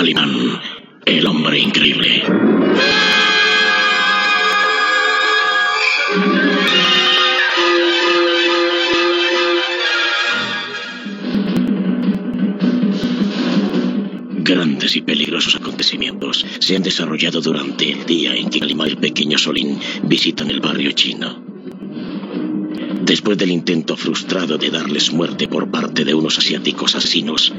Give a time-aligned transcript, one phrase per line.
[0.00, 0.32] Calimán,
[1.04, 2.24] el hombre increíble.
[14.38, 18.96] Grandes y peligrosos acontecimientos se han desarrollado durante el día en que Calimán y el
[18.96, 21.44] pequeño Solín visitan el barrio chino.
[23.02, 27.52] Después del intento frustrado de darles muerte por parte de unos asiáticos asesinos,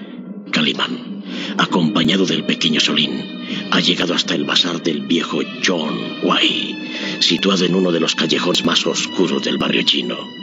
[0.50, 1.11] Calimán,
[1.58, 6.78] acompañado del pequeño Solín, ha llegado hasta el bazar del viejo John Wai,
[7.20, 10.41] situado en uno de los callejones más oscuros del barrio chino.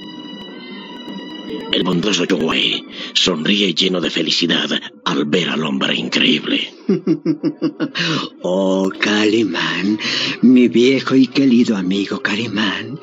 [1.79, 4.69] El bondoso John Wai sonríe lleno de felicidad
[5.05, 6.69] al ver al hombre increíble.
[8.43, 9.97] oh, Calimán,
[10.43, 12.99] mi viejo y querido amigo Calimán.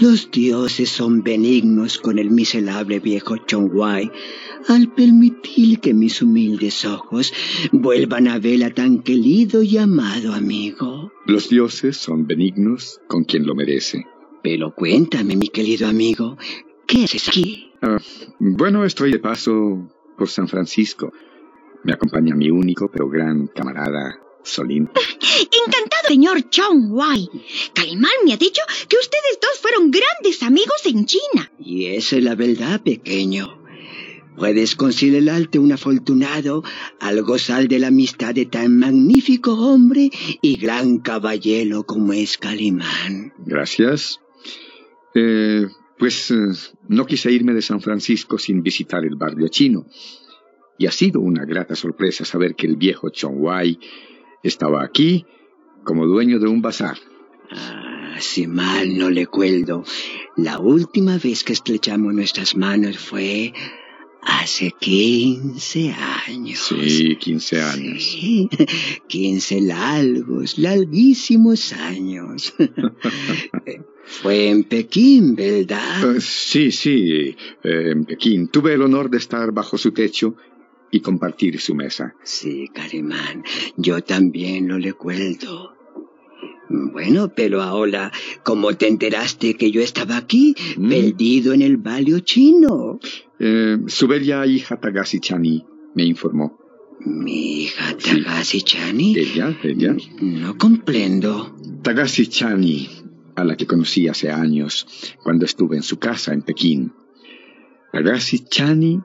[0.00, 3.36] Los dioses son benignos con el miserable viejo
[3.72, 4.12] Wai
[4.68, 7.32] al permitir que mis humildes ojos
[7.72, 11.10] vuelvan a ver a tan querido y amado amigo.
[11.24, 14.04] Los dioses son benignos con quien lo merece.
[14.42, 16.36] Pero cuéntame, mi querido amigo,
[16.86, 17.72] ¿qué haces aquí?
[17.82, 17.98] Ah,
[18.38, 21.12] bueno, estoy de paso por San Francisco.
[21.82, 24.90] Me acompaña mi único pero gran camarada, Solín.
[25.66, 27.28] Encantado, señor Chong Wai.
[27.74, 31.52] Calimán me ha dicho que ustedes dos fueron grandes amigos en China.
[31.58, 33.62] Y esa es la verdad, pequeño.
[34.36, 36.64] Puedes considerarte un afortunado
[36.98, 40.10] al gozar de la amistad de tan magnífico hombre
[40.42, 43.32] y gran caballero como es Calimán.
[43.38, 44.20] Gracias.
[45.14, 46.36] Eh, pues eh,
[46.88, 49.86] no quise irme de San Francisco sin visitar el barrio chino.
[50.76, 53.78] Y ha sido una grata sorpresa saber que el viejo Wai
[54.42, 55.24] estaba aquí
[55.84, 56.98] como dueño de un bazar.
[57.50, 59.84] Ah, si mal no le cueldo,
[60.36, 63.52] la última vez que estrechamos nuestras manos fue
[64.26, 65.94] Hace quince
[66.26, 66.58] años.
[66.58, 68.02] Sí, quince años.
[68.02, 68.48] Sí,
[69.08, 72.54] quince largos, larguísimos años.
[74.06, 76.16] Fue en Pekín, ¿verdad?
[76.16, 78.48] Uh, sí, sí, eh, en Pekín.
[78.48, 80.36] Tuve el honor de estar bajo su techo
[80.90, 82.14] y compartir su mesa.
[82.22, 83.42] Sí, Carimán,
[83.76, 85.74] yo también lo recuerdo.
[86.68, 88.10] Bueno, pero ahora,
[88.42, 90.88] ¿cómo te enteraste que yo estaba aquí, mm.
[90.88, 93.00] perdido en el barrio chino?
[93.38, 95.64] Eh, su bella hija Tagasi Chani
[95.94, 96.58] me informó.
[97.00, 99.16] ¿Mi hija Tagasi Chani?
[99.16, 99.96] Ella, ella.
[100.20, 101.54] No comprendo.
[101.82, 102.88] Tagasi Chani,
[103.34, 104.86] a la que conocí hace años,
[105.22, 106.92] cuando estuve en su casa en Pekín.
[107.92, 109.00] Tagasi Chani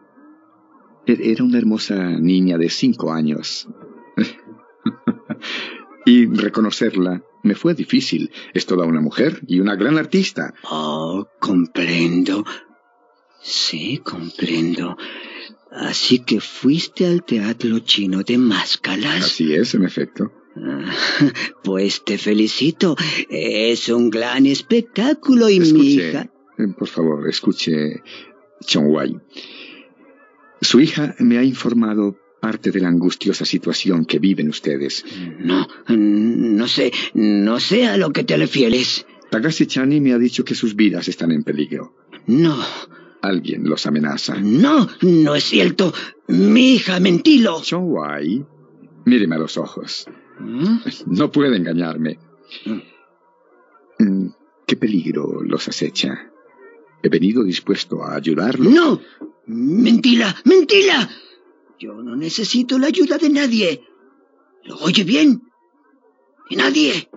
[1.05, 3.67] e-, era una hermosa niña de cinco años.
[6.05, 8.31] y reconocerla me fue difícil.
[8.53, 10.53] Es toda una mujer y una gran artista.
[10.69, 12.45] Oh, comprendo.
[13.41, 14.97] Sí, comprendo.
[15.71, 19.25] Así que fuiste al teatro chino de máscaras.
[19.25, 20.31] Así es, en efecto.
[20.55, 20.91] Ah,
[21.63, 22.95] pues te felicito.
[23.29, 26.29] Es un gran espectáculo y mi hija.
[26.57, 28.01] Eh, por favor, escuche,
[28.75, 29.19] Wai.
[30.61, 35.05] Su hija me ha informado parte de la angustiosa situación que viven ustedes.
[35.39, 39.05] No, no sé, no sé a lo que te refieres.
[39.29, 41.93] Tagashi Chani me ha dicho que sus vidas están en peligro.
[42.27, 42.57] No.
[43.21, 44.35] Alguien los amenaza.
[44.39, 45.93] No, no es cierto.
[46.27, 47.61] Mi hija, mentilo.
[47.71, 48.45] Wai,
[49.05, 50.07] míreme a los ojos.
[50.39, 50.77] ¿Mm?
[51.07, 52.17] No puede engañarme.
[52.65, 54.03] ¿Mm?
[54.03, 54.29] Mm,
[54.65, 56.31] ¿Qué peligro los acecha?
[57.03, 58.71] He venido dispuesto a ayudarlos.
[58.71, 59.01] ¡No!
[59.47, 60.35] ¡Mentira!
[60.45, 61.09] ¡Mentira!
[61.79, 63.83] Yo no necesito la ayuda de nadie.
[64.63, 65.41] ¿Lo oye bien?
[66.49, 67.09] ¿De nadie?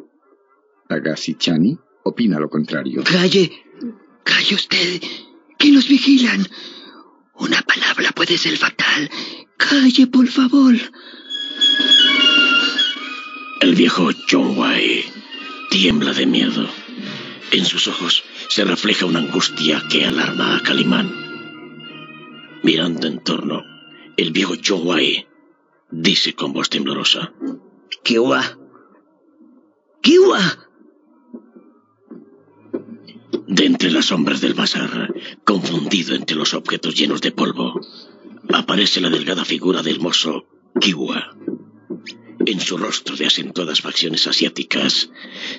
[0.89, 3.03] Tagashi Chani opina lo contrario.
[3.05, 3.51] Calle.
[4.25, 5.03] Calle usted.
[5.63, 6.45] Que nos vigilan.
[7.35, 9.09] Una palabra puede ser fatal.
[9.57, 10.75] Calle, por favor.
[13.61, 14.57] El viejo John
[15.71, 16.69] tiembla de miedo.
[17.53, 21.09] En sus ojos se refleja una angustia que alarma a Calimán.
[22.65, 23.63] Mirando en torno,
[24.17, 25.29] el viejo Chowai
[25.93, 27.33] dice con voz temblorosa.
[28.03, 28.59] Kiwa.
[30.01, 30.72] Kiwa.
[33.53, 35.13] De entre las sombras del bazar,
[35.45, 37.79] confundido entre los objetos llenos de polvo,
[38.51, 40.47] aparece la delgada figura del mozo
[40.81, 41.37] Kiwa.
[42.47, 45.11] En su rostro de acentuadas facciones asiáticas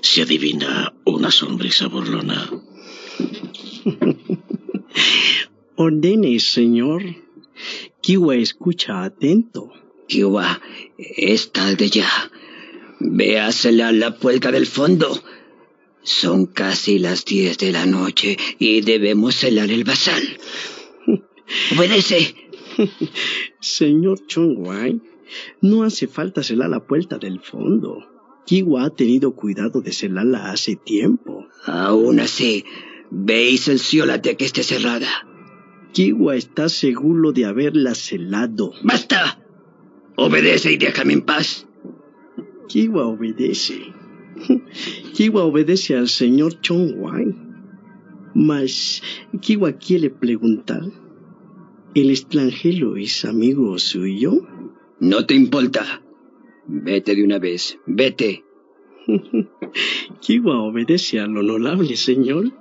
[0.01, 2.49] se adivina una sonrisa burlona.
[5.75, 7.03] Ordene, señor.
[8.01, 9.71] Kiwa escucha atento.
[10.07, 10.59] Kiwa,
[10.97, 12.09] es tarde ya.
[12.99, 13.51] Ve a
[13.91, 15.23] la puerta del fondo.
[16.03, 20.21] Son casi las diez de la noche y debemos celar el basal.
[21.75, 22.35] Obedece.
[23.59, 25.01] Señor Chongwai,
[25.61, 27.99] No hace falta celar la puerta del fondo.
[28.45, 31.47] Kiwa ha tenido cuidado de celarla hace tiempo.
[31.65, 32.65] Aún así,
[33.09, 35.07] veis el ciolate que esté cerrada.
[35.93, 38.73] Kiwa está seguro de haberla celado.
[38.83, 39.39] ¡Basta!
[40.15, 41.67] Obedece y déjame en paz.
[42.67, 43.93] Kiwa obedece.
[45.13, 47.35] Kiwa obedece al señor Chongwai.
[48.33, 49.01] Mas
[49.41, 50.83] Kiwa quiere preguntar.
[51.93, 54.47] ¿El extranjero es amigo suyo?
[54.99, 56.01] No te importa.
[56.65, 57.77] Vete de una vez.
[57.85, 58.43] Vete.
[60.21, 62.51] Kiwa obedece al honorable señor.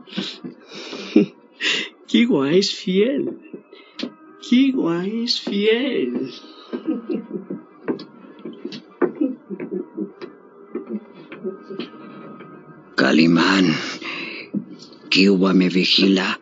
[2.07, 3.39] Kiwa es fiel.
[4.41, 6.31] Kiwa es fiel.
[13.12, 13.67] Calimán,
[15.11, 16.41] Kiwa me vigila.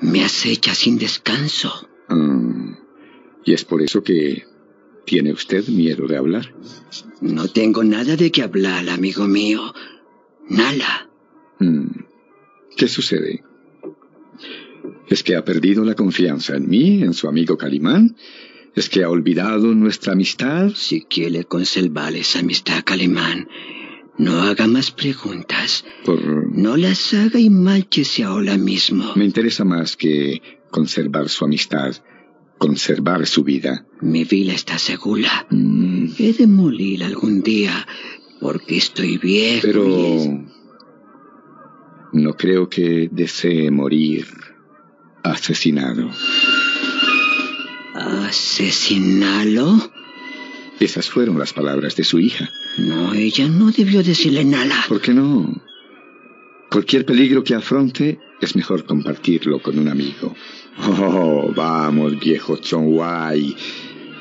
[0.00, 1.70] Me acecha sin descanso.
[2.08, 2.72] Mm,
[3.44, 4.42] y es por eso que
[5.06, 6.52] tiene usted miedo de hablar.
[7.20, 9.72] No tengo nada de qué hablar, amigo mío.
[10.48, 11.08] Nada.
[11.60, 11.86] Mm,
[12.76, 13.44] ¿Qué sucede?
[15.06, 18.16] ¿Es que ha perdido la confianza en mí, en su amigo Calimán?
[18.74, 20.72] ¿Es que ha olvidado nuestra amistad?
[20.74, 23.46] Si quiere conservar esa amistad, Calimán,
[24.18, 25.84] no haga más preguntas.
[26.04, 26.20] Por...
[26.56, 29.12] No las haga y márchese ahora mismo.
[29.16, 31.94] Me interesa más que conservar su amistad,
[32.58, 33.86] conservar su vida.
[34.00, 35.46] Mi vida está segura.
[35.50, 37.86] Mm, He de morir algún día
[38.40, 39.60] porque estoy viejo.
[39.62, 40.28] pero y es-
[42.12, 44.26] no creo que desee morir
[45.22, 46.10] asesinado.
[47.94, 49.90] ¿Asesinarlo?
[50.80, 52.48] Esas fueron las palabras de su hija.
[52.78, 54.84] No, ella no debió decirle nada.
[54.88, 55.60] ¿Por qué no?
[56.70, 60.34] Cualquier peligro que afronte es mejor compartirlo con un amigo.
[60.86, 63.56] Oh, vamos, viejo Chonwai.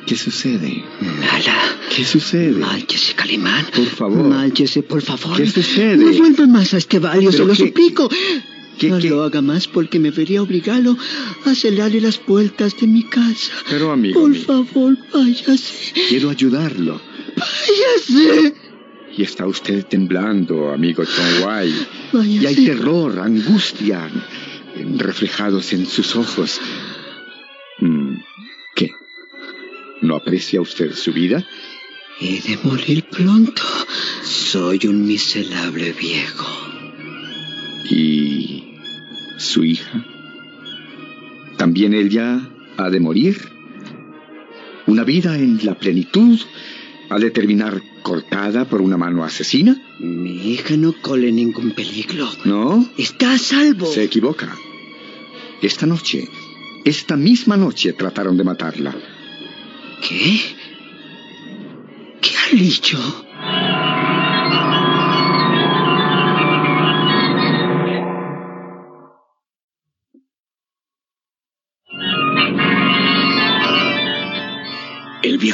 [0.07, 0.83] ¿Qué sucede?
[1.01, 1.77] Nada.
[1.93, 2.53] ¿Qué sucede?
[2.53, 3.65] Márchese, Calimán.
[3.75, 4.23] Por favor.
[4.23, 5.35] Márchese, por favor.
[5.37, 5.97] ¿Qué sucede?
[5.97, 8.09] No vuelva más a este barrio, se ¿Pero lo qué- suplico.
[8.79, 10.97] Qué- no lo haga más porque me vería obligado
[11.45, 13.51] a cerrarle las puertas de mi casa.
[13.69, 14.43] Pero, amigo Por mío.
[14.45, 15.93] favor, váyase.
[16.09, 17.01] Quiero ayudarlo.
[17.35, 18.53] Váyase.
[19.17, 21.03] Y está usted temblando, amigo.
[21.43, 21.87] Váyase.
[22.27, 24.09] Y hay terror, angustia
[24.97, 26.59] reflejados en sus ojos.
[27.79, 28.15] Mm,
[28.75, 28.91] ¿Qué?
[30.01, 31.43] ¿No aprecia usted su vida?
[32.21, 33.61] He de morir pronto.
[34.23, 36.47] Soy un miserable viejo.
[37.89, 38.56] ¿Y
[39.37, 40.05] su hija?
[41.57, 42.41] ¿También ella
[42.77, 43.37] ha de morir?
[44.85, 46.39] ¿Una vida en la plenitud
[47.09, 49.75] ha de terminar cortada por una mano asesina?
[49.99, 52.29] Mi hija no corre ningún peligro.
[52.45, 52.87] ¿No?
[52.97, 53.85] Está a salvo.
[53.85, 54.55] Se equivoca.
[55.61, 56.27] Esta noche,
[56.85, 58.95] esta misma noche trataron de matarla.
[60.07, 60.39] ¿Qué?
[62.21, 63.26] ¿Qué ha dicho?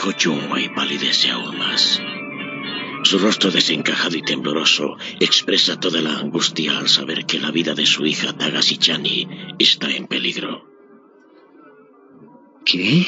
[0.03, 2.01] El viejo Chunwai palidece aún más.
[3.03, 7.85] Su rostro desencajado y tembloroso expresa toda la angustia al saber que la vida de
[7.85, 10.67] su hija Tagasichani está en peligro.
[12.65, 13.05] ¿Qué?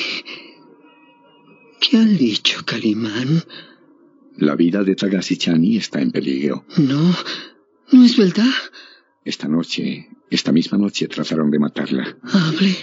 [1.82, 3.44] ¿Qué ha dicho, Calimán?
[4.38, 6.64] La vida de Tagasichani está en peligro.
[6.78, 7.14] No,
[7.92, 8.54] no es verdad.
[9.26, 12.18] Esta noche, esta misma noche trataron de matarla.
[12.24, 12.74] Hable.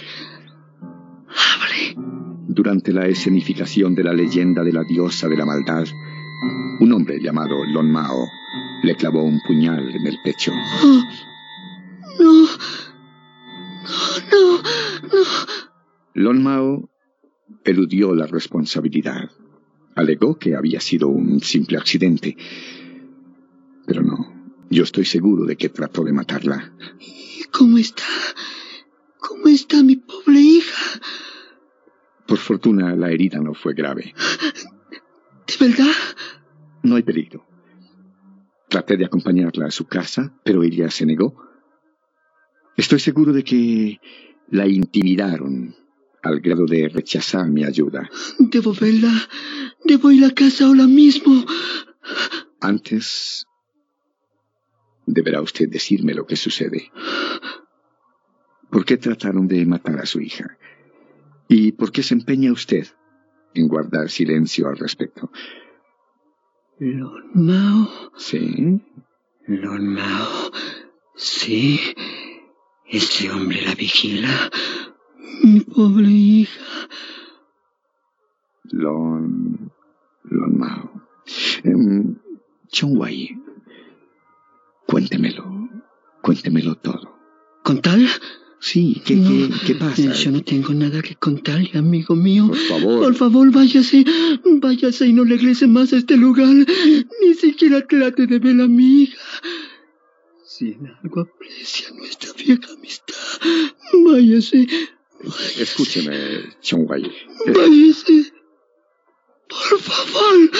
[1.29, 2.32] Hable.
[2.47, 5.85] Durante la escenificación de la leyenda de la diosa de la maldad,
[6.79, 8.27] un hombre llamado Lon Mao
[8.83, 10.51] le clavó un puñal en el pecho.
[10.83, 11.03] Oh,
[12.19, 12.47] no.
[14.31, 14.61] No,
[15.11, 15.23] no.
[16.15, 16.89] Lon Mao
[17.63, 19.29] eludió la responsabilidad.
[19.95, 22.35] Alegó que había sido un simple accidente.
[23.85, 24.33] Pero no,
[24.69, 26.73] yo estoy seguro de que trató de matarla.
[26.99, 28.03] ¿Y cómo está?
[29.19, 30.99] ¿Cómo está mi pobre hija?
[32.33, 34.15] Por fortuna, la herida no fue grave.
[35.45, 35.93] ¿De verdad?
[36.81, 37.45] No hay peligro.
[38.67, 41.35] Traté de acompañarla a su casa, pero ella se negó.
[42.75, 43.99] Estoy seguro de que
[44.49, 45.75] la intimidaron
[46.23, 48.09] al grado de rechazar mi ayuda.
[48.39, 49.13] Debo verla.
[49.85, 51.45] Debo ir a casa ahora mismo.
[52.61, 53.45] Antes,
[55.05, 56.91] deberá usted decirme lo que sucede.
[58.71, 60.57] ¿Por qué trataron de matar a su hija?
[61.55, 62.87] ¿Y por qué se empeña usted
[63.53, 65.29] en guardar silencio al respecto?
[66.79, 68.11] Lon Mao.
[68.17, 68.81] ¿Sí?
[69.45, 70.51] Lon Mao.
[71.15, 71.79] Sí.
[72.87, 74.49] Ese hombre la vigila.
[75.43, 76.89] Mi pobre hija.
[78.71, 79.71] Lon...
[80.23, 81.03] Lon Mao.
[81.65, 82.15] Um,
[82.97, 83.39] Wai,
[84.87, 85.69] cuéntemelo.
[86.23, 87.15] Cuéntemelo todo.
[87.63, 87.99] ¿Contar?
[88.63, 90.13] Sí, ¿qué, qué, qué pasa?
[90.13, 92.47] Yo no tengo nada que contarle, amigo mío.
[92.47, 92.99] Por favor.
[93.03, 94.05] Por favor, váyase.
[94.45, 96.47] Váyase y no le regrese más a este lugar.
[96.47, 99.21] Ni siquiera trate de ver a mi hija.
[100.45, 103.15] Si en algo aprecia nuestra vieja amistad,
[104.05, 104.65] váyase.
[105.21, 105.61] váyase.
[105.61, 106.15] Escúcheme,
[106.87, 107.11] Wai.
[107.47, 108.31] Váyase.
[109.49, 110.51] Por favor,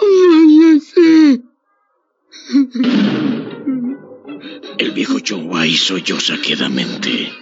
[0.00, 1.42] váyase.
[4.78, 7.32] El viejo Chonwai solloza quedamente.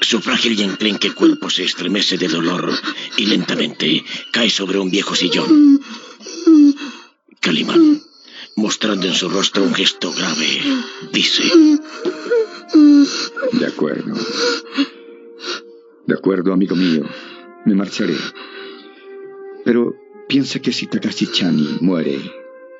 [0.00, 2.70] Su frágil y enclenque cuerpo se estremece de dolor
[3.16, 5.80] y lentamente cae sobre un viejo sillón.
[7.40, 8.02] Calimán,
[8.56, 10.62] mostrando en su rostro un gesto grave,
[11.12, 11.42] dice...
[13.52, 14.14] De acuerdo.
[16.06, 17.04] De acuerdo, amigo mío.
[17.64, 18.16] Me marcharé.
[19.64, 19.94] Pero
[20.28, 22.18] piensa que si Takashi Chani muere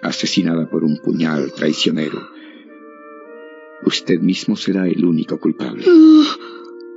[0.03, 2.35] asesinada por un puñal traicionero,
[3.87, 5.85] usted mismo será el único culpable.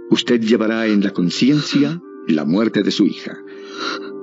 [0.10, 3.44] Usted llevará en la conciencia la muerte de su hija.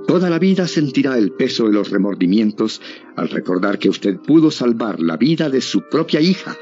[0.07, 2.81] Toda la vida sentirá el peso de los remordimientos
[3.17, 6.57] al recordar que usted pudo salvar la vida de su propia hija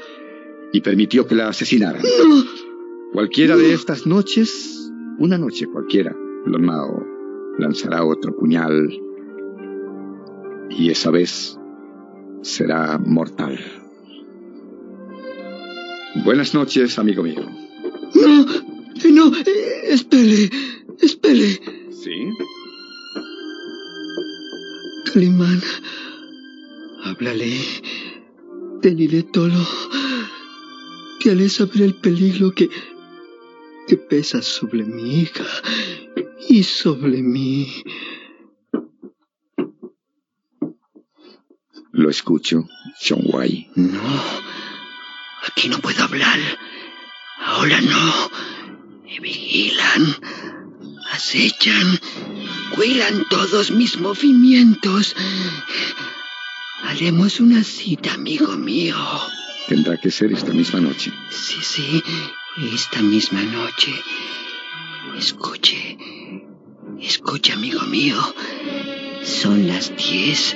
[0.71, 2.01] y permitió que la asesinaran.
[3.11, 7.05] Cualquiera de estas noches, una noche cualquiera, Lon Mao
[7.59, 8.89] lanzará otro puñal
[10.69, 11.59] y esa vez
[12.41, 13.82] será mortal.
[16.15, 17.41] Buenas noches, amigo mío.
[18.13, 18.45] No,
[19.09, 20.49] no, eh, espere,
[21.01, 21.59] espere.
[21.91, 22.29] ¿Sí?
[25.11, 25.61] Calimán,
[27.03, 27.51] háblale,
[28.81, 29.67] dile todo.
[31.19, 32.69] Te haré saber el peligro que,
[33.87, 35.45] que pesa sobre mi hija
[36.47, 37.67] y sobre mí.
[41.91, 42.67] Lo escucho,
[43.31, 43.69] Wai.
[43.75, 43.99] No,
[45.47, 46.39] aquí no puedo hablar.
[47.45, 48.31] Ahora no.
[49.05, 50.17] Me vigilan,
[51.11, 51.99] acechan,
[52.75, 55.15] cuidan todos mis movimientos.
[56.83, 58.97] Haremos una cita, amigo mío.
[59.67, 61.11] Tendrá que ser esta misma noche.
[61.29, 62.03] Sí, sí,
[62.73, 63.93] esta misma noche.
[65.17, 65.97] Escuche,
[66.99, 68.19] escuche, amigo mío.
[69.23, 70.55] Son las diez.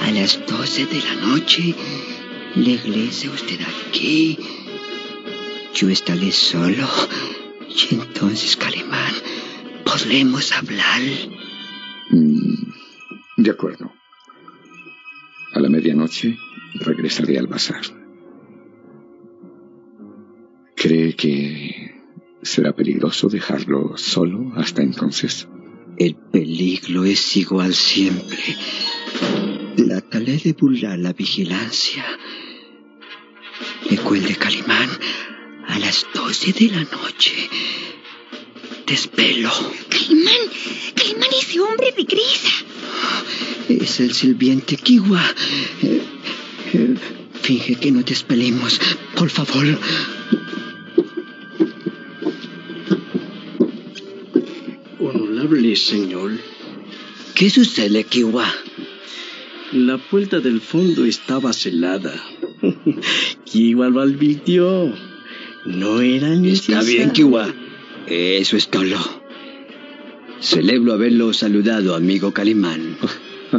[0.00, 1.74] A las doce de la noche,
[2.56, 4.38] regrese usted aquí.
[5.74, 6.88] Yo estaré solo.
[7.68, 9.12] Y entonces, Calimán,
[9.84, 11.02] podremos hablar.
[12.10, 12.54] Mm,
[13.36, 13.92] de acuerdo.
[15.52, 16.38] A la medianoche
[16.74, 17.82] regresaré al bazar.
[20.74, 22.02] ¿Cree que
[22.42, 25.48] será peligroso dejarlo solo hasta entonces?
[25.98, 28.38] El peligro es igual siempre.
[29.76, 32.04] Trataré de burlar la vigilancia.
[33.90, 34.88] Recuerde, Calimán,
[35.68, 37.32] a las doce de la noche.
[38.86, 39.50] Despelo.
[39.88, 40.42] Calimán,
[40.94, 42.52] Calimán, ese hombre regresa.
[43.68, 45.22] Es el sirviente Kiwa.
[45.82, 46.02] Eh,
[46.72, 46.94] eh,
[47.42, 48.80] finge que no despelemos,
[49.16, 49.78] por favor.
[54.98, 56.32] Honorable señor,
[57.34, 58.46] ¿Qué sucede, Kiwa?
[59.72, 62.14] la puerta del fondo estaba celada.
[63.46, 64.92] Kiwa lo advirtió.
[65.64, 66.86] No era Está necesario.
[66.86, 67.54] bien, Kiwa.
[68.06, 68.96] Eso es todo.
[70.40, 72.96] Celebro haberlo saludado, amigo Calimán.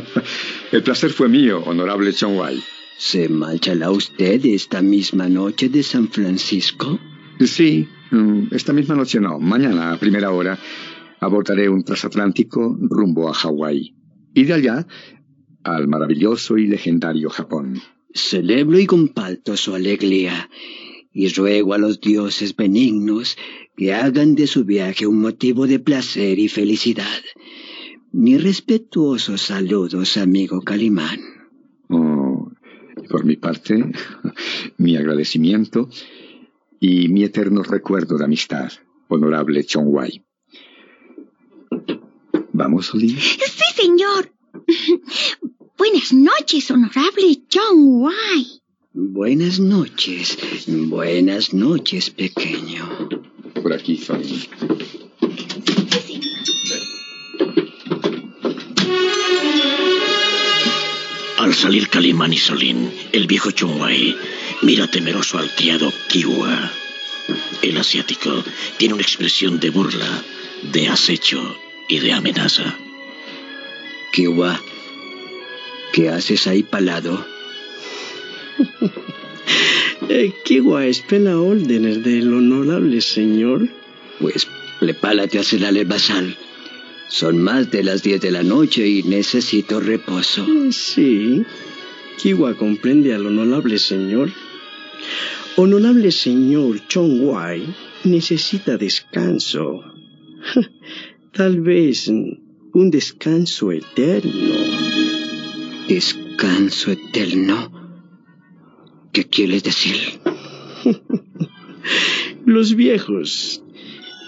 [0.72, 2.62] El placer fue mío, honorable Wai.
[2.98, 7.00] ¿Se marchará usted esta misma noche de San Francisco?
[7.40, 9.40] Sí, mm, esta misma noche no.
[9.40, 10.58] Mañana, a primera hora,
[11.20, 13.96] abordaré un transatlántico rumbo a Hawái.
[14.34, 14.88] Y de allá
[15.64, 17.82] al maravilloso y legendario Japón.
[18.18, 20.50] Celebro y comparto su alegría
[21.14, 23.38] y ruego a los dioses benignos
[23.76, 27.22] que hagan de su viaje un motivo de placer y felicidad.
[28.12, 31.20] Mis respetuosos saludos, amigo Calimán.
[31.90, 32.52] Oh,
[33.02, 33.92] y por mi parte,
[34.78, 35.90] mi agradecimiento
[36.80, 38.72] y mi eterno recuerdo de amistad,
[39.08, 40.26] honorable Wai.
[42.52, 43.10] ¿Vamos, Oli?
[43.10, 43.40] Sí,
[43.76, 44.32] señor.
[45.78, 48.62] Buenas noches, honorable John White.
[48.94, 53.10] Buenas noches, buenas noches, pequeño.
[53.62, 54.50] Por aquí, Fanny.
[61.38, 64.16] Al salir Calimán y Solín, el viejo Chonwai
[64.64, 66.72] mira temeroso al criado Kiwa.
[67.62, 68.44] El asiático
[68.78, 70.24] tiene una expresión de burla,
[70.74, 71.56] de acecho
[71.88, 72.76] y de amenaza.
[74.12, 74.60] Kiwa,
[75.98, 77.26] ¿qué haces ahí palado?
[80.10, 83.68] eh, Kiwa espera órdenes del honorable señor.
[84.20, 84.48] Pues
[84.80, 86.38] prepárate a cenar el basal.
[87.08, 90.46] Son más de las diez de la noche y necesito reposo.
[90.70, 91.42] Sí,
[92.22, 94.30] Kiwa comprende al honorable señor.
[95.56, 97.74] Honorable señor Chongwai
[98.04, 99.84] necesita descanso.
[101.34, 104.97] Tal vez un descanso eterno.
[105.88, 107.72] ¿Descanso eterno?
[109.14, 110.20] ¿Qué quieres decir?
[112.46, 113.64] los viejos,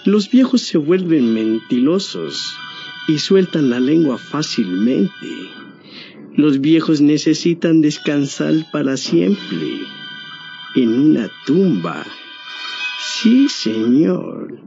[0.06, 2.56] los viejos se vuelven mentirosos
[3.08, 5.50] y sueltan la lengua fácilmente.
[6.34, 9.82] Los viejos necesitan descansar para siempre
[10.76, 12.06] en una tumba.
[12.98, 14.62] Sí, señor,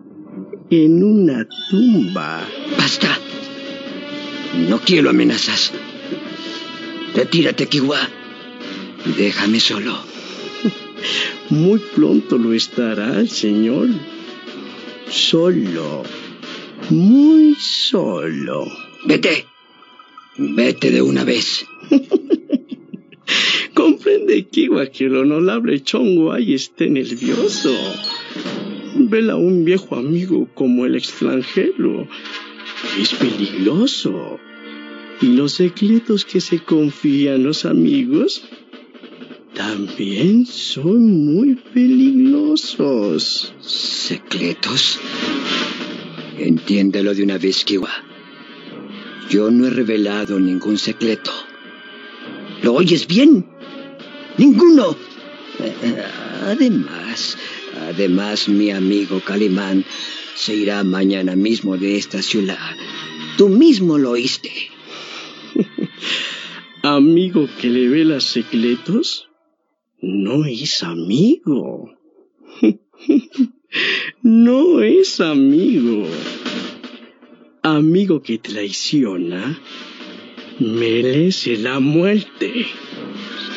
[0.70, 2.48] en una tumba.
[2.78, 3.18] Basta.
[4.70, 5.74] No quiero amenazas.
[7.16, 8.00] Retírate, Kiwa.
[9.18, 9.96] Déjame solo.
[11.50, 13.90] Muy pronto lo estará, señor.
[15.10, 16.04] Solo.
[16.90, 18.66] Muy solo.
[19.06, 19.46] Vete.
[20.38, 21.66] Vete de una vez.
[23.76, 27.76] Comprende, Kiwa, que el honorable Chongwai esté nervioso.
[28.96, 32.08] Vela a un viejo amigo como el extranjero.
[33.00, 34.40] Es peligroso.
[35.22, 38.44] Y los secretos que se confían los amigos
[39.54, 43.54] también son muy peligrosos.
[43.62, 45.00] ¿Secretos?
[46.38, 47.92] Entiéndelo de una vez, Kiwa.
[49.30, 51.32] Yo no he revelado ningún secreto.
[52.62, 53.46] ¿Lo oyes bien?
[54.38, 54.98] Ninguno.
[56.44, 57.38] Además,
[57.90, 59.86] además mi amigo Calimán
[60.36, 62.76] se irá mañana mismo de esta ciudad.
[63.38, 64.52] Tú mismo lo oíste.
[66.84, 69.30] ¿Amigo que le vela secretos?
[70.02, 71.92] No es amigo.
[74.22, 76.06] no es amigo.
[77.62, 79.58] Amigo que traiciona
[80.60, 82.68] merece la muerte.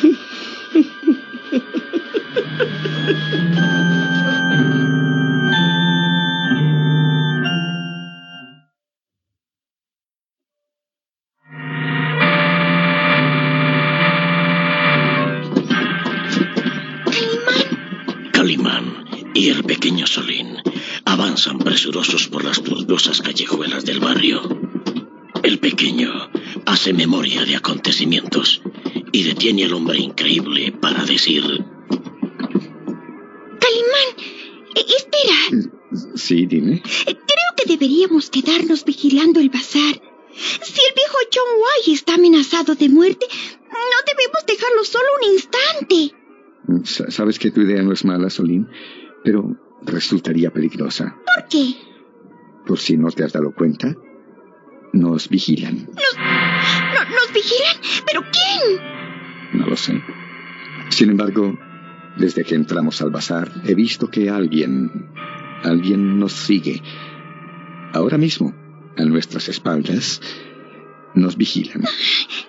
[19.67, 20.57] pequeño Solín
[21.05, 24.41] avanzan presurosos por las pulgosas callejuelas del barrio.
[25.43, 26.09] El pequeño
[26.65, 28.61] hace memoria de acontecimientos
[29.11, 31.43] y detiene al hombre increíble para decir...
[33.63, 34.09] Calimán,
[34.75, 35.67] eh, espera.
[36.15, 36.81] Sí, dime.
[37.05, 40.01] Creo que deberíamos quedarnos vigilando el bazar.
[40.33, 43.25] Si el viejo John White está amenazado de muerte,
[43.69, 47.11] no debemos dejarlo solo un instante.
[47.11, 48.67] Sabes que tu idea no es mala, Solín
[49.23, 51.15] pero resultaría peligrosa.
[51.35, 51.75] ¿Por qué?
[52.65, 53.95] Por si no te has dado cuenta,
[54.93, 55.87] nos vigilan.
[55.87, 57.75] ¿Nos, ¿Nos vigilan?
[58.05, 59.59] ¿Pero quién?
[59.59, 60.01] No lo sé.
[60.89, 61.57] Sin embargo,
[62.17, 65.09] desde que entramos al bazar, he visto que alguien,
[65.63, 66.81] alguien nos sigue.
[67.93, 68.53] Ahora mismo,
[68.97, 70.21] a nuestras espaldas,
[71.13, 71.81] nos vigilan.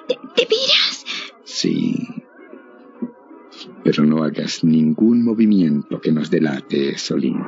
[0.08, 1.04] ¿De, de veras?
[1.44, 2.08] Sí,
[3.84, 7.42] pero no hagas ningún movimiento que nos delate, Solín.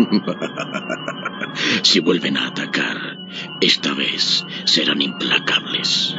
[1.82, 3.18] si vuelven a atacar,
[3.60, 6.16] esta vez serán implacables.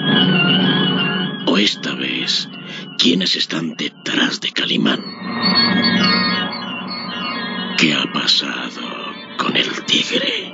[1.47, 2.49] O esta vez,
[2.97, 5.03] ¿quiénes están detrás de Calimán?
[7.77, 8.81] ¿Qué ha pasado
[9.37, 10.53] con el tigre?